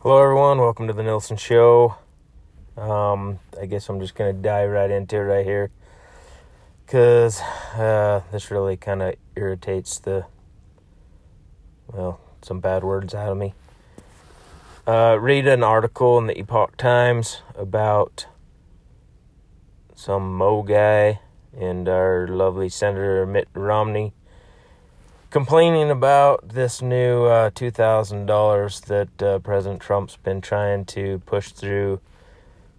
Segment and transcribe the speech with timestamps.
[0.00, 0.58] Hello, everyone.
[0.58, 1.96] Welcome to the Nielson Show.
[2.76, 5.72] Um, I guess I'm just to dive right into it right here
[6.86, 7.40] because
[7.74, 10.24] uh, this really kind of irritates the,
[11.88, 13.54] well, some bad words out of me.
[14.86, 18.26] Uh, read an article in the Epoch Times about
[19.96, 21.18] some Mo guy
[21.52, 24.12] and our lovely Senator Mitt Romney
[25.30, 32.00] complaining about this new uh, $2,000 that uh, President Trump's been trying to push through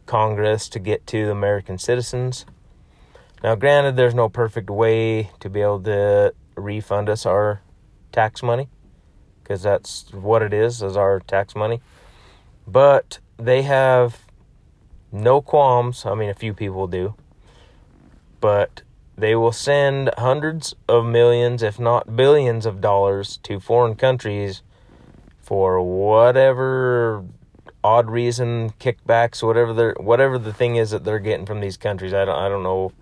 [0.05, 2.45] Congress to get to American citizens.
[3.44, 7.62] Now, granted, there's no perfect way to be able to refund us our
[8.12, 8.67] tax money
[9.44, 11.81] because that's what it is, is our tax money.
[12.67, 14.25] But they have
[15.11, 16.05] no qualms.
[16.05, 17.16] I mean, a few people do.
[18.41, 18.81] But
[19.20, 24.62] they will send hundreds of millions, if not billions, of dollars to foreign countries
[25.42, 27.25] for whatever
[27.84, 32.14] odd reason, kickbacks, whatever they whatever the thing is that they're getting from these countries.
[32.14, 32.94] I don't I don't know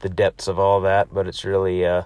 [0.00, 2.02] the depths of all that, but it's really uh,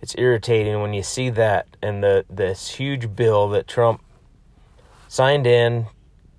[0.00, 4.02] it's irritating when you see that and the this huge bill that Trump
[5.08, 5.86] signed in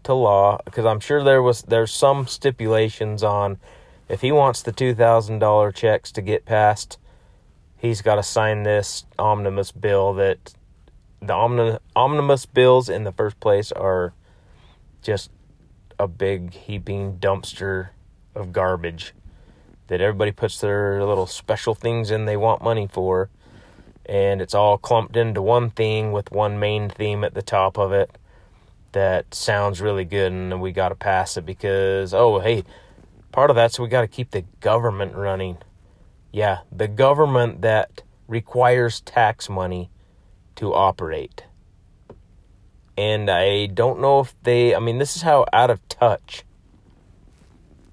[0.03, 3.57] to law because I'm sure there was there's some stipulations on
[4.11, 6.99] if he wants the $2,000 checks to get passed,
[7.77, 10.53] he's got to sign this omnibus bill that
[11.21, 14.13] the omni- omnibus bills in the first place are
[15.01, 15.31] just
[15.97, 17.89] a big heaping dumpster
[18.35, 19.13] of garbage
[19.87, 23.29] that everybody puts their little special things in they want money for
[24.05, 27.93] and it's all clumped into one thing with one main theme at the top of
[27.93, 28.17] it
[28.91, 32.63] that sounds really good and we got to pass it because oh hey
[33.31, 35.57] part of that's we got to keep the government running.
[36.31, 39.89] Yeah, the government that requires tax money
[40.55, 41.43] to operate.
[42.97, 46.43] And I don't know if they, I mean, this is how out of touch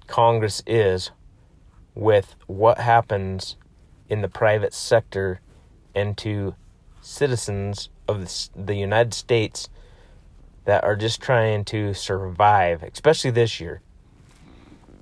[0.07, 1.11] Congress is
[1.95, 3.57] with what happens
[4.09, 5.39] in the private sector
[5.93, 6.55] and to
[7.01, 9.69] citizens of the United States
[10.65, 13.81] that are just trying to survive, especially this year.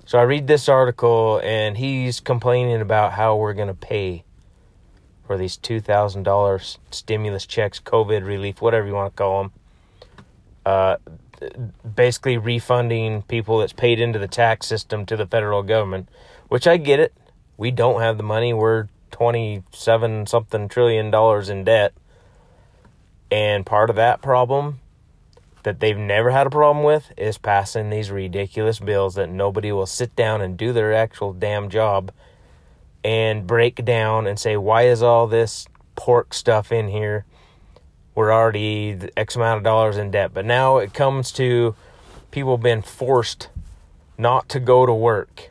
[0.08, 4.24] So I read this article and he's complaining about how we're going to pay
[5.26, 9.52] for these $2,000 stimulus checks, COVID relief, whatever you want to call them.
[10.64, 10.96] Uh,
[11.94, 16.08] basically refunding people that's paid into the tax system to the federal government,
[16.48, 17.12] which I get it.
[17.58, 18.54] We don't have the money.
[18.54, 21.92] We're 27 something trillion dollars in debt.
[23.30, 24.80] And part of that problem
[25.62, 29.86] that they've never had a problem with is passing these ridiculous bills that nobody will
[29.86, 32.12] sit down and do their actual damn job
[33.04, 37.24] and break down and say, why is all this pork stuff in here?
[38.14, 40.32] We're already X amount of dollars in debt.
[40.34, 41.74] But now it comes to
[42.30, 43.48] people being forced
[44.16, 45.50] not to go to work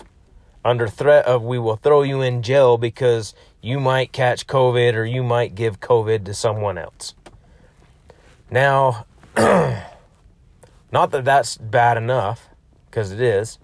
[0.67, 5.05] under threat of we will throw you in jail because you might catch COVID or
[5.05, 7.15] you might give COVID to someone else.
[8.51, 9.05] Now,
[10.97, 12.49] Not that that's bad enough,
[12.87, 13.59] because it is.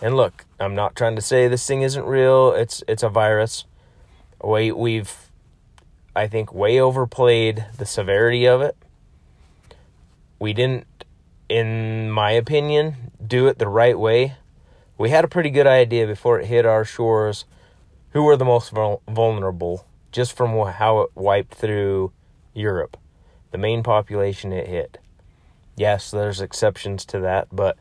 [0.00, 2.52] And look, I'm not trying to say this thing isn't real.
[2.52, 3.66] It's it's a virus.
[4.42, 5.14] We we've,
[6.16, 8.78] I think, way overplayed the severity of it.
[10.38, 10.86] We didn't,
[11.50, 14.36] in my opinion, do it the right way.
[14.96, 17.44] We had a pretty good idea before it hit our shores
[18.12, 22.12] who were the most vulnerable, just from how it wiped through
[22.54, 22.96] Europe,
[23.50, 24.96] the main population it hit.
[25.76, 27.76] Yes, there's exceptions to that, but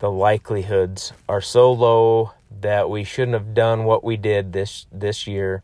[0.00, 5.26] the likelihoods are so low that we shouldn't have done what we did this this
[5.26, 5.62] year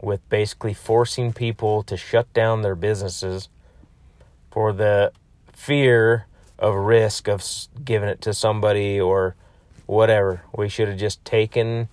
[0.00, 3.48] with basically forcing people to shut down their businesses
[4.50, 5.12] for the
[5.52, 6.26] fear
[6.58, 7.44] of risk of
[7.84, 9.34] giving it to somebody or
[9.86, 10.42] whatever.
[10.56, 11.88] We should have just taken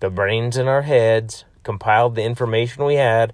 [0.00, 3.32] the brains in our heads, compiled the information we had,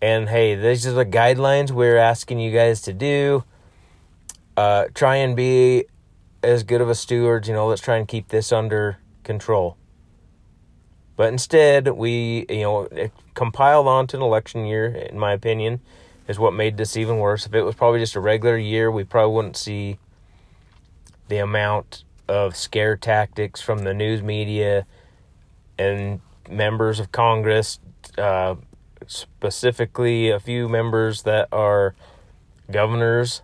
[0.00, 3.44] and hey, these are the guidelines we're asking you guys to do.
[4.56, 5.86] Uh, try and be
[6.42, 7.46] as good of a steward.
[7.46, 9.76] You know, let's try and keep this under control.
[11.16, 12.88] But instead, we, you know,
[13.34, 15.80] compiled onto an election year, in my opinion,
[16.28, 17.44] is what made this even worse.
[17.44, 19.98] If it was probably just a regular year, we probably wouldn't see
[21.26, 24.86] the amount of scare tactics from the news media
[25.76, 27.80] and members of Congress
[28.16, 28.54] uh,
[29.08, 31.94] specifically a few members that are
[32.70, 33.42] governors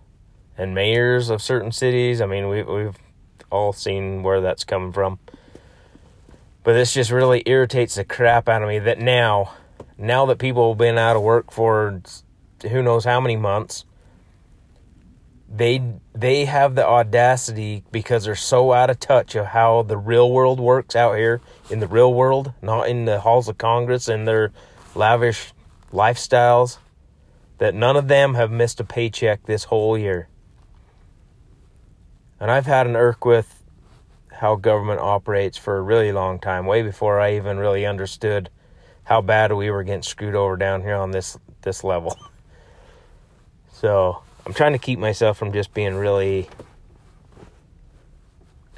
[0.56, 2.20] and mayors of certain cities.
[2.20, 2.96] I mean, we, we've
[3.50, 5.19] all seen where that's coming from.
[6.62, 9.55] But this just really irritates the crap out of me that now,
[9.99, 12.00] now that people have been out of work for
[12.62, 13.84] who knows how many months,
[15.56, 15.81] they
[16.14, 20.58] they have the audacity because they're so out of touch of how the real world
[20.58, 21.40] works out here
[21.70, 24.52] in the real world, not in the halls of Congress and their
[24.94, 25.54] lavish
[25.94, 26.79] lifestyles,
[27.58, 30.29] that none of them have missed a paycheck this whole year.
[32.41, 33.62] And I've had an irk with
[34.32, 38.50] how government operates for a really long time, way before I even really understood
[39.05, 42.19] how bad we were getting screwed over down here on this this level.
[43.73, 46.49] So I'm trying to keep myself from just being really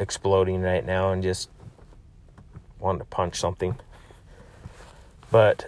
[0.01, 1.49] exploding right now and just
[2.81, 3.77] wanting to punch something.
[5.31, 5.67] But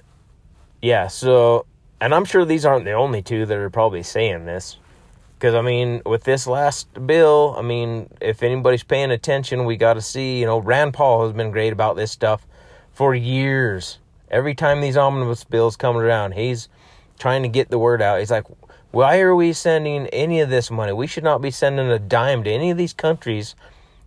[0.81, 1.67] yeah, so
[2.01, 4.79] and I'm sure these aren't the only two that are probably saying this.
[5.39, 9.95] Because, I mean, with this last bill, I mean, if anybody's paying attention, we got
[9.95, 12.45] to see, you know, Rand Paul has been great about this stuff
[12.93, 13.99] for years.
[14.31, 16.69] Every time these omnibus bills come around, he's
[17.21, 18.19] trying to get the word out.
[18.19, 18.47] He's like,
[18.91, 20.93] why are we sending any of this money?
[20.93, 23.55] We should not be sending a dime to any of these countries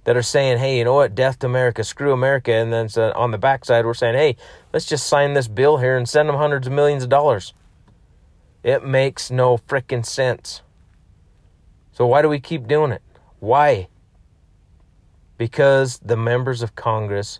[0.03, 2.51] that are saying, hey, you know what, death to America, screw America.
[2.51, 4.35] And then on the backside, we're saying, hey,
[4.73, 7.53] let's just sign this bill here and send them hundreds of millions of dollars.
[8.63, 10.61] It makes no freaking sense.
[11.91, 13.01] So why do we keep doing it?
[13.39, 13.87] Why?
[15.37, 17.39] Because the members of Congress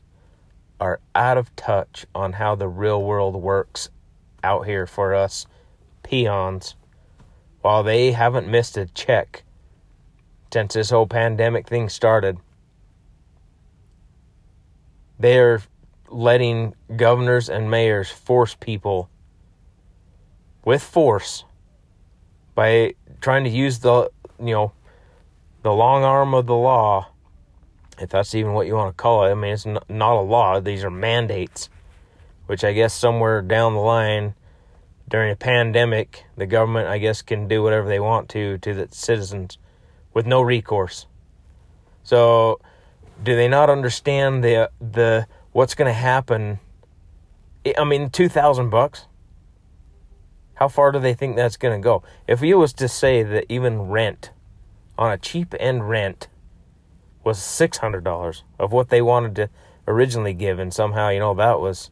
[0.79, 3.89] are out of touch on how the real world works
[4.43, 5.45] out here for us
[6.03, 6.75] peons
[7.61, 9.43] while they haven't missed a check
[10.51, 12.37] since this whole pandemic thing started.
[15.21, 15.61] They're
[16.09, 19.09] letting governors and mayors force people
[20.65, 21.45] with force
[22.53, 24.73] by trying to use the you know
[25.63, 27.07] the long arm of the law
[27.97, 30.59] if that's even what you want to call it i mean it's not a law
[30.59, 31.69] these are mandates
[32.47, 34.35] which i guess somewhere down the line
[35.11, 38.87] during a pandemic, the government, I guess, can do whatever they want to to the
[38.91, 39.57] citizens
[40.13, 41.05] with no recourse.
[42.01, 42.61] So,
[43.23, 46.59] do they not understand the the what's going to happen?
[47.77, 49.05] I mean, two thousand bucks.
[50.55, 52.03] How far do they think that's going to go?
[52.27, 54.31] If he was to say that even rent
[54.97, 56.27] on a cheap end rent
[57.23, 59.49] was six hundred dollars of what they wanted to
[59.87, 61.89] originally give, and somehow you know that was,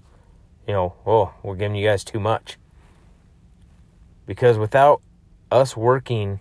[0.67, 2.57] you know, oh, we're giving you guys too much
[4.29, 5.01] because without
[5.51, 6.39] us working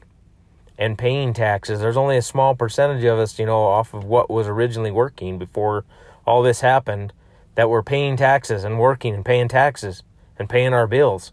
[0.79, 4.31] and paying taxes, there's only a small percentage of us, you know, off of what
[4.31, 5.85] was originally working before
[6.25, 7.13] all this happened
[7.57, 10.05] that were paying taxes and working and paying taxes
[10.39, 11.33] and paying our bills.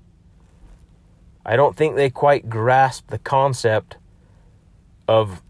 [1.46, 3.98] I don't think they quite grasp the concept
[5.08, 5.44] of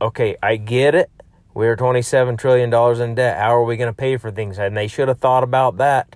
[0.00, 1.10] okay, I get it.
[1.54, 3.38] We're $27 trillion in debt.
[3.38, 4.58] How are we going to pay for things?
[4.58, 6.14] And they should have thought about that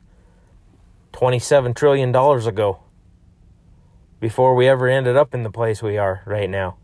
[1.12, 2.80] $27 trillion ago
[4.20, 6.76] before we ever ended up in the place we are right now.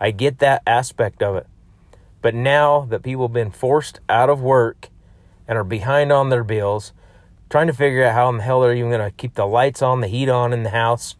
[0.00, 1.46] I get that aspect of it.
[2.22, 4.88] But now that people have been forced out of work
[5.46, 6.92] and are behind on their bills,
[7.48, 9.82] trying to figure out how in the hell they're even going to keep the lights
[9.82, 11.16] on, the heat on in the house,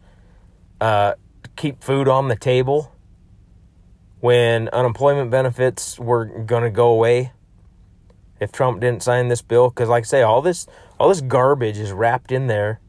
[0.79, 1.13] uh,
[1.55, 2.95] keep food on the table
[4.19, 7.31] when unemployment benefits were going to go away
[8.39, 9.69] if Trump didn't sign this bill.
[9.69, 10.67] Because, like I say, all this
[10.99, 12.79] all this garbage is wrapped in there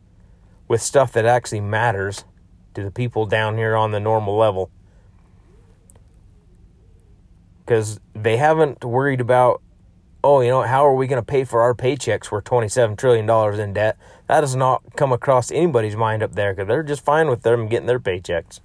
[0.68, 2.25] with stuff that actually matters
[2.75, 4.70] to the people down here on the normal level.
[7.64, 9.62] Because they haven't worried about,
[10.25, 12.31] oh, you know, how are we going to pay for our paychecks?
[12.31, 13.97] We're $27 trillion in debt.
[14.28, 17.69] That does not come across anybody's mind up there because they're just fine with them
[17.69, 18.61] getting their paychecks.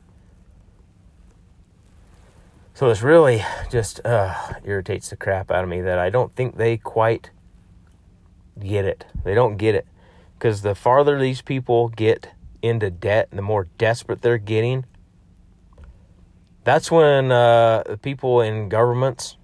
[2.73, 6.57] So this really just uh, irritates the crap out of me that I don't think
[6.57, 7.31] they quite
[8.59, 9.05] get it.
[9.23, 9.87] They don't get it.
[10.37, 12.29] Because the farther these people get
[12.61, 14.85] into debt and the more desperate they're getting,
[16.67, 19.37] that's when uh, people in governments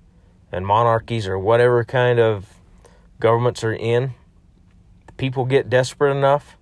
[0.52, 2.46] and monarchies or whatever kind of
[3.22, 4.14] governments are in,
[5.16, 6.58] people get desperate enough.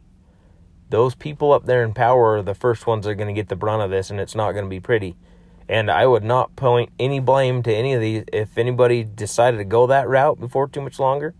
[0.88, 3.50] Those people up there in power are the first ones that are going to get
[3.50, 5.18] the brunt of this, and it's not going to be pretty.
[5.68, 9.65] And I would not point any blame to any of these if anybody decided to
[9.65, 11.34] go that route before too much longer.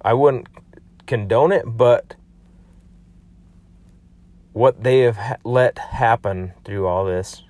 [0.00, 0.48] I wouldn't
[1.06, 2.14] condone it, but
[4.54, 7.42] what they have ha- let happen through all this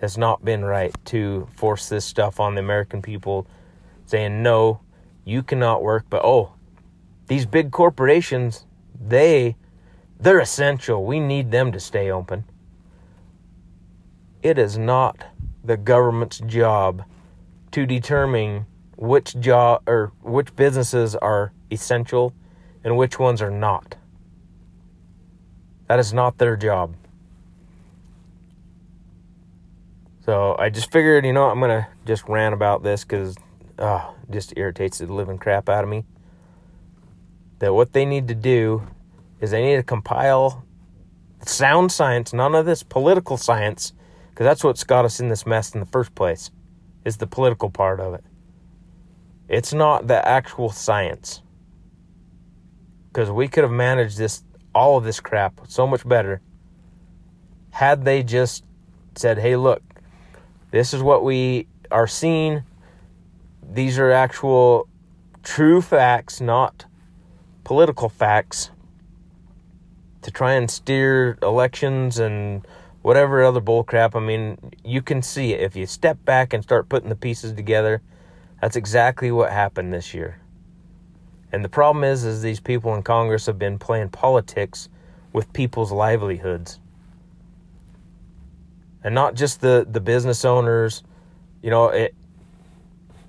[0.00, 3.46] has not been right to force this stuff on the American people,
[4.04, 4.80] saying, no,
[5.24, 6.52] you cannot work, but oh,
[7.26, 8.66] these big corporations,
[8.98, 9.56] they
[10.18, 11.04] they're essential.
[11.04, 12.44] We need them to stay open.
[14.42, 15.24] It is not
[15.62, 17.04] the government's job
[17.72, 22.32] to determine which job or which businesses are essential
[22.84, 23.96] and which ones are not.
[25.88, 26.96] That is not their job.
[30.26, 33.36] So I just figured, you know, I'm to just rant about this because
[33.78, 36.04] uh, it just irritates the living crap out of me.
[37.60, 38.82] That what they need to do
[39.40, 40.64] is they need to compile
[41.46, 43.92] sound science, none of this political science,
[44.30, 46.50] because that's what's got us in this mess in the first place,
[47.04, 48.24] is the political part of it.
[49.48, 51.40] It's not the actual science.
[53.12, 54.42] Because we could have managed this,
[54.74, 56.42] all of this crap, so much better
[57.70, 58.64] had they just
[59.14, 59.82] said, hey, look,
[60.70, 62.64] this is what we are seeing.
[63.62, 64.88] These are actual
[65.42, 66.86] true facts, not
[67.64, 68.70] political facts
[70.22, 72.66] to try and steer elections and
[73.02, 74.16] whatever other bullcrap.
[74.16, 75.60] I mean, you can see it.
[75.60, 78.02] If you step back and start putting the pieces together,
[78.60, 80.40] that's exactly what happened this year.
[81.52, 84.88] And the problem is, is these people in Congress have been playing politics
[85.32, 86.80] with people's livelihoods.
[89.06, 91.04] And not just the, the business owners.
[91.62, 92.12] You know, it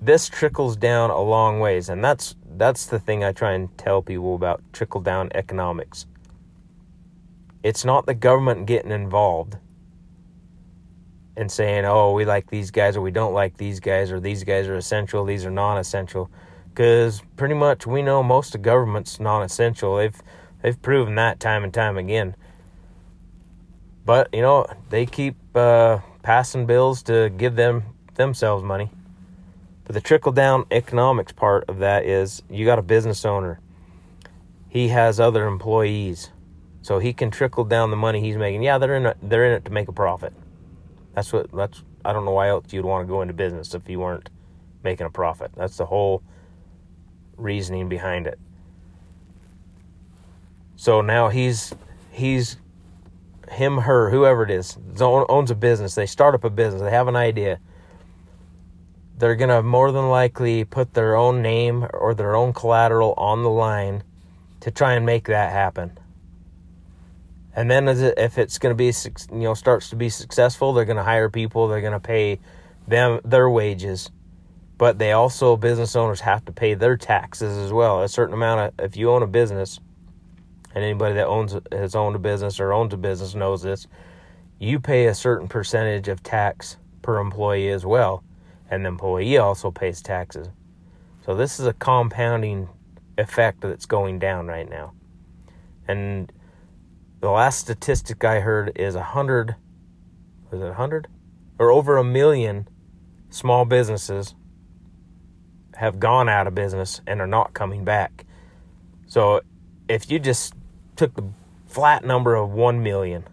[0.02, 1.88] this trickles down a long ways.
[1.88, 6.06] And that's that's the thing I try and tell people about trickle down economics.
[7.62, 9.56] It's not the government getting involved
[11.36, 14.42] and saying, oh, we like these guys or we don't like these guys or these
[14.42, 16.28] guys are essential, these are non essential.
[16.70, 19.96] Because pretty much we know most of government's non essential.
[19.96, 20.20] They've,
[20.60, 22.34] they've proven that time and time again.
[24.04, 27.82] But, you know, they keep uh, passing bills to give them
[28.14, 28.90] themselves money.
[29.84, 33.60] But the trickle down economics part of that is you got a business owner,
[34.68, 36.30] he has other employees
[36.82, 38.62] so he can trickle down the money he's making.
[38.62, 40.32] Yeah, they're in it, they're in it to make a profit.
[41.14, 43.88] That's what that's I don't know why else you'd want to go into business if
[43.88, 44.30] you weren't
[44.82, 45.50] making a profit.
[45.56, 46.22] That's the whole
[47.36, 48.38] reasoning behind it.
[50.76, 51.74] So now he's
[52.10, 52.56] he's
[53.50, 55.94] him, her, whoever it is, owns a business.
[55.94, 56.82] They start up a business.
[56.82, 57.60] They have an idea.
[59.16, 63.50] They're gonna more than likely put their own name or their own collateral on the
[63.50, 64.02] line
[64.60, 65.98] to try and make that happen.
[67.54, 68.92] And then if it's going to be
[69.32, 72.38] you know starts to be successful, they're going to hire people, they're going to pay
[72.86, 74.10] them their wages.
[74.76, 78.02] But they also business owners have to pay their taxes as well.
[78.02, 79.80] A certain amount of if you own a business,
[80.74, 83.86] and anybody that owns has owned a business or owns a business knows this,
[84.58, 88.22] you pay a certain percentage of tax per employee as well,
[88.70, 90.48] and the employee also pays taxes.
[91.24, 92.68] So this is a compounding
[93.16, 94.92] effect that's going down right now.
[95.86, 96.32] And
[97.20, 99.56] the last statistic I heard is a hundred.
[100.50, 101.08] Was it a hundred
[101.58, 102.68] or over a million
[103.30, 104.34] small businesses
[105.74, 108.24] have gone out of business and are not coming back.
[109.06, 109.40] So
[109.88, 110.54] if you just
[110.98, 111.24] took the
[111.66, 113.24] flat number of 1 million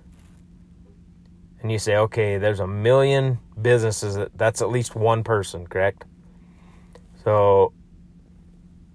[1.65, 6.05] and you say, okay, there's a million businesses, that, that's at least one person, correct?
[7.23, 7.73] So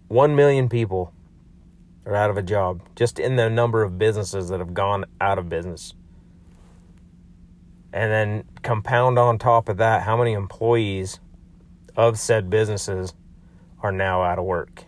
[0.06, 1.12] 1 million people
[2.06, 5.36] are out of a job, just in the number of businesses that have gone out
[5.36, 5.94] of business.
[7.92, 11.18] And then compound on top of that how many employees
[11.96, 13.14] of said businesses
[13.82, 14.84] are now out of work.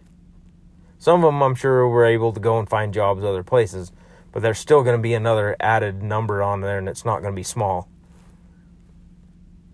[1.03, 3.91] Some of them, I'm sure, were able to go and find jobs other places,
[4.31, 7.33] but there's still going to be another added number on there, and it's not going
[7.33, 7.89] to be small.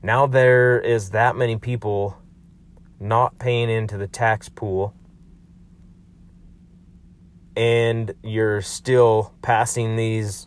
[0.02, 2.16] Now there is that many people
[2.98, 4.94] not paying into the tax pool
[7.54, 10.46] and you're still passing these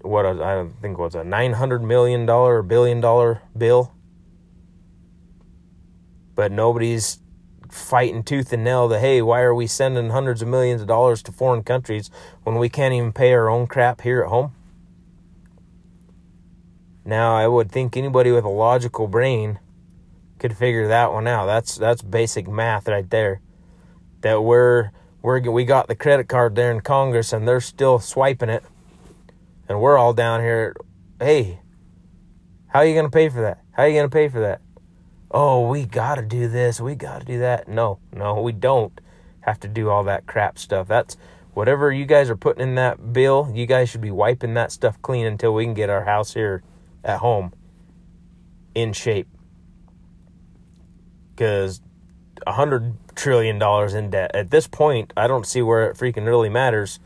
[0.00, 3.92] what I don't think was a nine hundred million dollar or billion dollar bill,
[6.34, 7.18] but nobody's
[7.74, 11.22] fighting tooth and nail that hey, why are we sending hundreds of millions of dollars
[11.22, 12.10] to foreign countries
[12.42, 14.54] when we can't even pay our own crap here at home?
[17.04, 19.58] Now, I would think anybody with a logical brain
[20.38, 21.46] could figure that one out.
[21.46, 23.40] That's that's basic math right there.
[24.20, 28.48] That we're we're we got the credit card there in Congress and they're still swiping
[28.48, 28.62] it,
[29.68, 30.74] and we're all down here.
[31.18, 31.60] Hey,
[32.68, 33.62] how are you gonna pay for that?
[33.72, 34.60] How are you gonna pay for that?
[35.32, 36.80] Oh, we gotta do this.
[36.80, 37.66] We gotta do that.
[37.66, 39.00] No, no, we don't
[39.40, 40.86] have to do all that crap stuff.
[40.86, 41.16] That's
[41.54, 43.50] whatever you guys are putting in that bill.
[43.54, 46.62] You guys should be wiping that stuff clean until we can get our house here
[47.02, 47.54] at home
[48.74, 49.28] in shape.
[51.34, 51.80] Because
[52.46, 54.30] a hundred trillion dollars in debt.
[54.34, 57.00] At this point, I don't see where it freaking really matters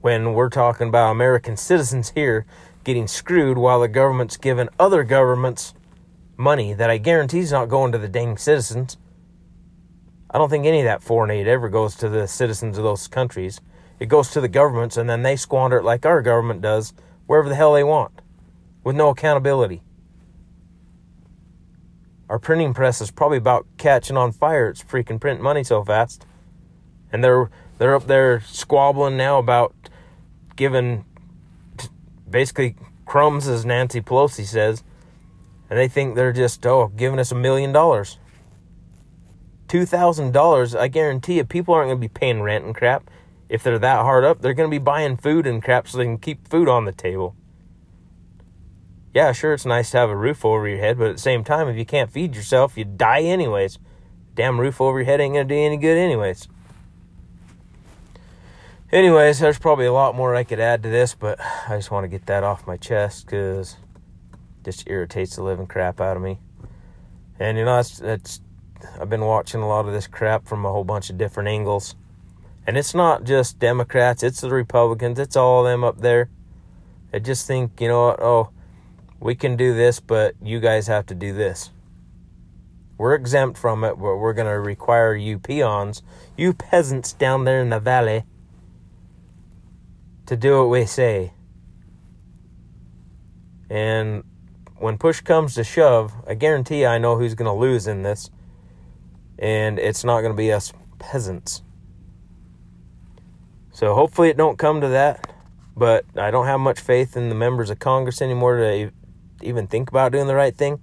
[0.00, 2.46] when we're talking about American citizens here
[2.84, 5.74] getting screwed while the government's giving other governments
[6.38, 8.96] money that I guarantee is not going to the dang citizens.
[10.30, 13.08] I don't think any of that foreign aid ever goes to the citizens of those
[13.08, 13.60] countries.
[13.98, 16.94] It goes to the governments and then they squander it like our government does
[17.26, 18.12] wherever the hell they want.
[18.84, 19.82] with no accountability.
[22.30, 24.68] Our printing press is probably about catching on fire.
[24.68, 26.24] It's freaking printing money so fast.
[27.12, 29.74] And they're they're up there squabbling now about
[30.56, 31.04] giving
[32.28, 32.76] basically
[33.06, 34.82] crumbs as Nancy Pelosi says.
[35.70, 38.18] And they think they're just oh giving us a million dollars.
[39.68, 43.10] Two thousand dollars, I guarantee you people aren't gonna be paying rent and crap.
[43.48, 46.18] If they're that hard up, they're gonna be buying food and crap so they can
[46.18, 47.34] keep food on the table
[49.14, 51.42] yeah, sure, it's nice to have a roof over your head, but at the same
[51.42, 53.78] time, if you can't feed yourself, you die anyways.
[54.34, 56.46] Damn roof over your head ain't gonna do any good, anyways.
[58.92, 62.04] Anyways, there's probably a lot more I could add to this, but I just want
[62.04, 63.76] to get that off my chest because
[64.68, 66.38] just irritates the living crap out of me.
[67.40, 68.42] And you know, that's, that's
[69.00, 71.94] I've been watching a lot of this crap from a whole bunch of different angles.
[72.66, 76.28] And it's not just Democrats, it's the Republicans, it's all them up there.
[77.14, 78.50] I just think, you know what, oh,
[79.20, 81.70] we can do this, but you guys have to do this.
[82.98, 86.02] We're exempt from it, but we're going to require you peons,
[86.36, 88.24] you peasants down there in the valley,
[90.26, 91.32] to do what we say.
[93.70, 94.24] And
[94.78, 98.30] when push comes to shove, I guarantee I know who's going to lose in this.
[99.38, 101.62] And it's not going to be us peasants.
[103.72, 105.32] So hopefully it don't come to that.
[105.76, 108.90] But I don't have much faith in the members of Congress anymore to
[109.42, 110.80] even think about doing the right thing.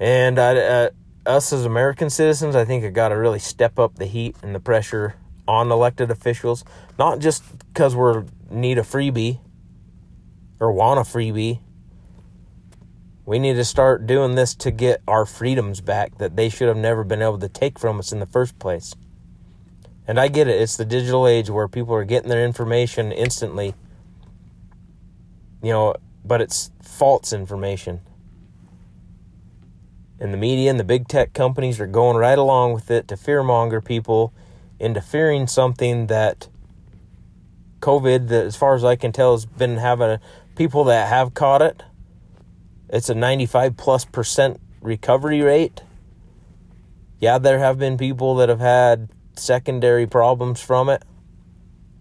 [0.00, 0.90] And I, uh,
[1.26, 4.54] us as American citizens, I think, have got to really step up the heat and
[4.54, 6.64] the pressure on elected officials,
[6.98, 9.40] not just because we're need a freebie
[10.60, 11.60] or want a freebie.
[13.26, 16.76] We need to start doing this to get our freedoms back that they should have
[16.76, 18.94] never been able to take from us in the first place.
[20.06, 23.74] And I get it, it's the digital age where people are getting their information instantly.
[25.60, 28.00] You know, but it's false information.
[30.20, 33.16] And the media and the big tech companies are going right along with it to
[33.16, 34.32] fearmonger people
[34.78, 36.48] into fearing something that
[37.80, 40.18] COVID, that as far as I can tell, has been having
[40.54, 41.82] people that have caught it.
[42.88, 45.82] It's a 95 plus percent recovery rate.
[47.18, 51.02] Yeah, there have been people that have had secondary problems from it.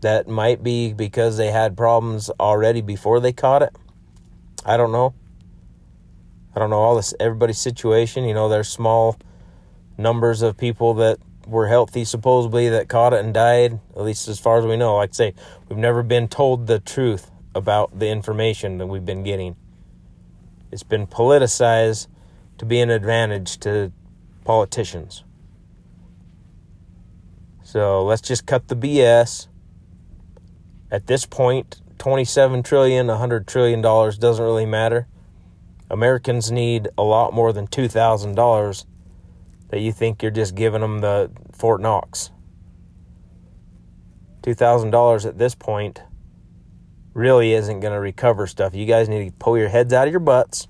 [0.01, 3.75] That might be because they had problems already before they caught it.
[4.63, 5.13] I don't know.
[6.55, 8.25] I don't know all this everybody's situation.
[8.25, 9.17] You know, there's small
[9.97, 11.17] numbers of people that
[11.47, 13.79] were healthy supposedly that caught it and died.
[13.95, 14.95] At least as far as we know.
[14.97, 15.33] Like I say,
[15.67, 19.55] we've never been told the truth about the information that we've been getting.
[20.75, 22.07] It's been politicized
[22.57, 23.93] to be an advantage to
[24.43, 25.23] politicians.
[27.63, 29.47] So let's just cut the BS.
[30.91, 35.07] At this point, 27 trillion, 100 trillion dollars doesn't really matter.
[35.89, 38.85] Americans need a lot more than $2,000
[39.69, 42.31] that you think you're just giving them the Fort Knox.
[44.41, 46.01] $2,000 at this point
[47.15, 48.75] really isn't going to recover stuff.
[48.75, 50.67] You guys need to pull your heads out of your butts.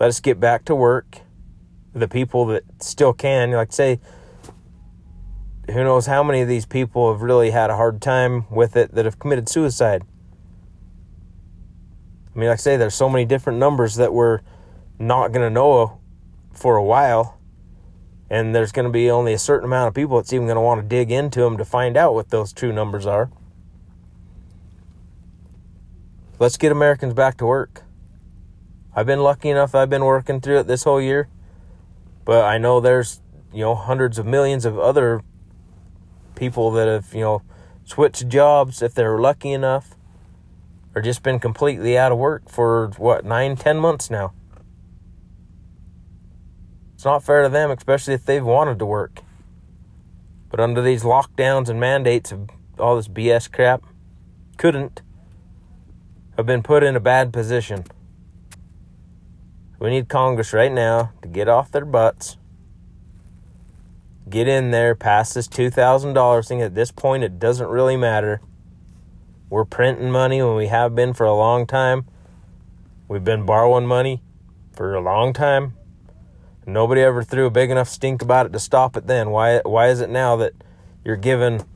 [0.00, 1.20] Let us get back to work.
[1.94, 4.00] The people that still can, like say,
[5.70, 8.94] who knows how many of these people have really had a hard time with it
[8.94, 10.02] that have committed suicide.
[12.34, 14.40] I mean, like I say, there's so many different numbers that we're
[14.98, 16.00] not going to know
[16.52, 17.38] for a while.
[18.30, 20.62] And there's going to be only a certain amount of people that's even going to
[20.62, 23.30] want to dig into them to find out what those true numbers are.
[26.42, 27.84] Let's get Americans back to work.
[28.96, 31.28] I've been lucky enough, I've been working through it this whole year.
[32.24, 35.22] But I know there's, you know, hundreds of millions of other
[36.34, 37.42] people that have, you know,
[37.84, 39.94] switched jobs if they're lucky enough
[40.96, 44.32] or just been completely out of work for what nine, ten months now.
[46.94, 49.20] It's not fair to them, especially if they've wanted to work.
[50.50, 52.48] But under these lockdowns and mandates of
[52.80, 53.84] all this BS crap,
[54.56, 55.02] couldn't
[56.36, 57.84] have been put in a bad position.
[59.78, 62.36] We need Congress right now to get off their butts,
[64.28, 66.62] get in there, pass this $2,000 thing.
[66.62, 68.40] At this point, it doesn't really matter
[69.52, 72.06] we're printing money when we have been for a long time.
[73.06, 74.22] We've been borrowing money
[74.72, 75.74] for a long time.
[76.64, 79.28] Nobody ever threw a big enough stink about it to stop it then.
[79.28, 80.54] Why why is it now that
[81.04, 81.66] you're giving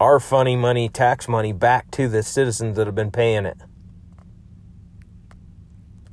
[0.00, 3.58] our funny money, tax money back to the citizens that have been paying it?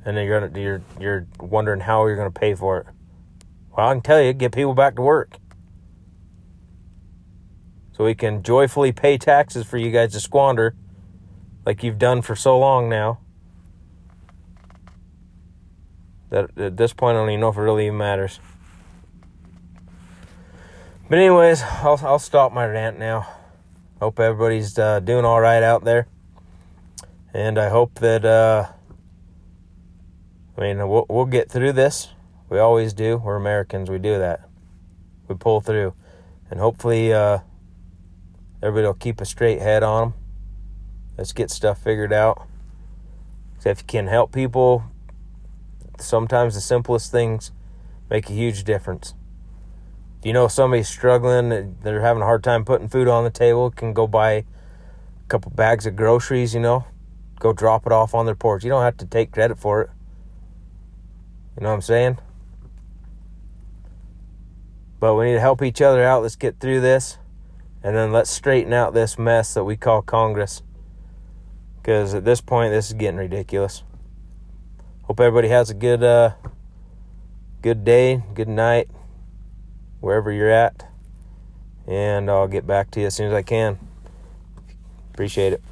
[0.04, 2.86] And then you're you're you're wondering how you're going to pay for it.
[3.76, 5.38] Well, I can tell you, get people back to work
[7.96, 10.74] so we can joyfully pay taxes for you guys to squander
[11.64, 13.18] like you've done for so long now.
[16.30, 18.40] That at this point, I don't even know if it really even matters.
[21.08, 23.35] But anyways, I'll I'll stop my rant now.
[23.98, 26.06] Hope everybody's uh, doing all right out there,
[27.32, 28.66] and I hope that uh,
[30.58, 32.08] I mean we'll we'll get through this.
[32.50, 33.16] We always do.
[33.16, 33.88] We're Americans.
[33.88, 34.46] We do that.
[35.28, 35.94] We pull through,
[36.50, 37.38] and hopefully uh,
[38.62, 40.20] everybody will keep a straight head on them.
[41.16, 42.46] Let's get stuff figured out.
[43.60, 44.84] So if you can help people,
[45.98, 47.50] sometimes the simplest things
[48.10, 49.14] make a huge difference.
[50.26, 53.92] You know somebody's struggling, they're having a hard time putting food on the table, can
[53.92, 54.44] go buy a
[55.28, 56.84] couple bags of groceries, you know,
[57.38, 58.64] go drop it off on their porch.
[58.64, 59.90] You don't have to take credit for it.
[61.56, 62.18] You know what I'm saying?
[64.98, 66.22] But we need to help each other out.
[66.22, 67.18] Let's get through this.
[67.84, 70.60] And then let's straighten out this mess that we call Congress.
[71.76, 73.84] Because at this point, this is getting ridiculous.
[75.02, 76.32] Hope everybody has a good, uh,
[77.62, 78.90] good day, good night,
[80.06, 80.86] wherever you're at.
[81.88, 83.76] And I'll get back to you as soon as I can.
[85.12, 85.62] Appreciate it.